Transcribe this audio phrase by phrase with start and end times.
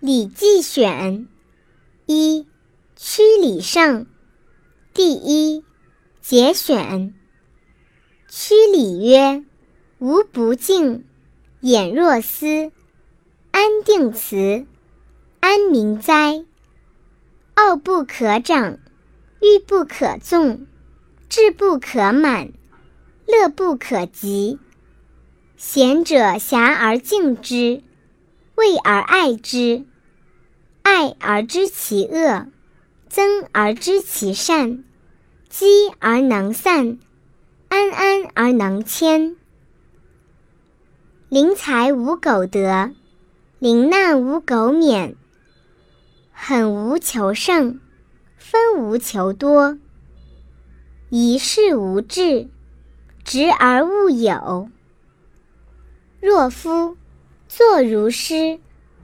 [0.00, 1.26] 礼记选
[2.04, 2.46] 一，
[2.96, 4.06] 曲礼上，
[4.92, 5.64] 第一
[6.20, 7.14] 节选。
[8.28, 9.42] 曲礼曰
[9.98, 11.06] ：“无不敬，
[11.62, 12.70] 俨若思。
[13.52, 14.66] 安定辞，
[15.40, 16.44] 安民哉？
[17.54, 18.78] 傲不可长，
[19.40, 20.66] 欲不可纵，
[21.30, 22.52] 志不可满，
[23.24, 24.58] 乐不可极。
[25.56, 27.82] 贤者遐而敬之，
[28.56, 29.84] 畏而爱之。”
[30.82, 32.46] 爱而知其恶，
[33.10, 34.84] 憎而知其善，
[35.48, 35.66] 积
[35.98, 36.98] 而能散，
[37.68, 39.34] 安安而能迁。
[41.28, 42.92] 临财无苟得，
[43.58, 45.16] 临难无苟免。
[46.30, 47.80] 狠无求胜，
[48.36, 49.76] 分无求多。
[51.10, 52.48] 一事无志，
[53.24, 54.70] 直而务有。
[56.20, 56.96] 若夫
[57.48, 58.58] 坐如师，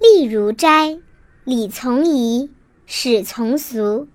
[0.00, 1.00] 立如斋。
[1.44, 2.50] 礼从仪，
[2.86, 4.06] 始从俗。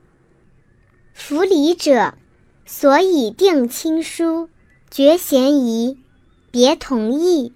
[1.13, 2.13] 夫礼者，
[2.65, 4.49] 所以定亲疏，
[4.89, 5.97] 决嫌疑，
[6.51, 7.53] 别同义，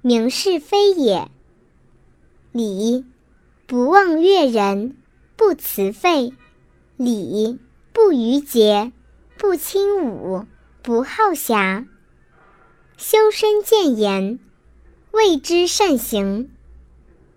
[0.00, 1.30] 明是非也。
[2.52, 3.04] 礼，
[3.66, 4.96] 不忘悦人，
[5.36, 6.32] 不辞费；
[6.96, 7.58] 礼，
[7.92, 8.92] 不逾节，
[9.36, 10.46] 不轻侮，
[10.82, 11.86] 不好侠。
[12.96, 14.40] 修身见言，
[15.18, 16.48] 谓之善行。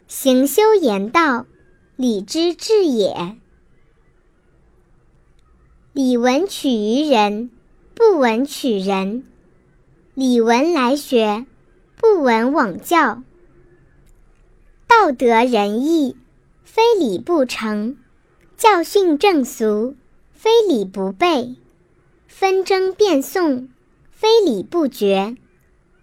[0.08, 1.48] 行修言道。
[1.96, 3.38] 礼之至也。
[5.94, 7.50] 礼文取于人，
[7.96, 9.24] 不闻取人；
[10.14, 11.48] 礼文来学，
[11.98, 13.24] 不闻往教。
[14.88, 16.16] 道德仁义，
[16.64, 17.96] 非礼不成；
[18.58, 19.96] 教训正俗，
[20.34, 21.56] 非礼不备；
[22.28, 23.70] 纷争辩讼，
[24.12, 25.36] 非礼不决；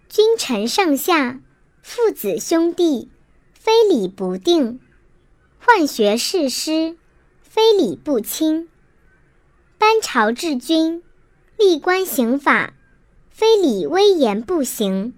[0.09, 1.41] 君臣上下，
[1.81, 3.09] 父子兄弟，
[3.53, 4.79] 非礼不定。
[5.63, 6.97] 宦学士师，
[7.41, 8.67] 非礼不亲；
[9.77, 11.03] 班朝治军，
[11.57, 12.73] 历官刑法，
[13.29, 15.13] 非礼威严不行；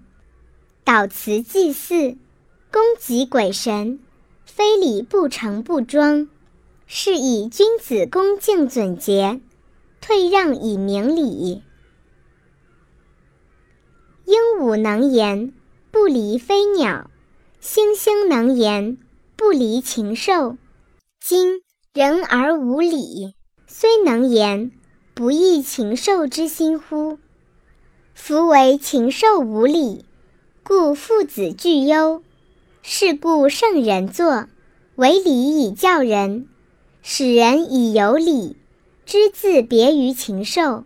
[0.84, 2.16] 祷辞祭祀，
[2.70, 3.98] 供给鬼神，
[4.44, 6.28] 非礼不成不庄。
[6.86, 9.40] 是以君子恭敬准节，
[10.00, 11.62] 退让以明礼。
[14.26, 15.54] 鹦鹉能言，
[15.92, 17.10] 不离飞鸟；
[17.62, 18.96] 猩猩能言。
[19.36, 20.56] 不离禽兽，
[21.20, 23.34] 今人而无礼，
[23.66, 24.70] 虽能言，
[25.14, 27.18] 不亦禽兽之心乎？
[28.14, 30.06] 夫为禽兽无礼，
[30.62, 32.22] 故父子俱忧。
[32.82, 34.46] 是故圣人作，
[34.94, 36.48] 为礼以教人，
[37.02, 38.56] 使人以有礼，
[39.04, 40.84] 知自别于禽兽。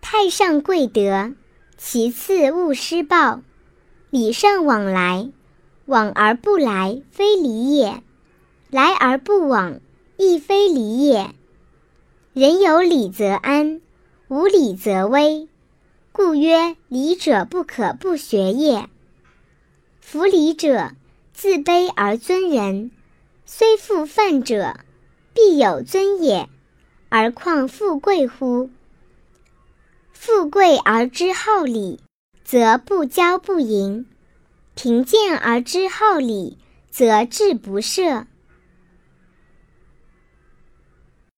[0.00, 1.34] 太上贵德，
[1.80, 3.40] 其次勿施暴，
[4.10, 5.30] 礼尚往来。
[5.86, 8.02] 往而不来，非礼也；
[8.68, 9.80] 来而不往，
[10.18, 11.30] 亦非礼也。
[12.34, 13.80] 人有礼则安，
[14.26, 15.48] 无礼则危。
[16.12, 18.90] 故曰：礼者不可不学也。
[20.00, 20.90] 夫礼者，
[21.32, 22.90] 自卑而尊人，
[23.46, 24.80] 虽复犯者，
[25.32, 26.50] 必有尊也，
[27.08, 28.68] 而况富贵乎？
[30.20, 32.00] 富贵而知厚礼，
[32.44, 34.04] 则不骄不淫。
[34.74, 36.58] 贫贱而知厚礼，
[36.90, 38.26] 则志不赦。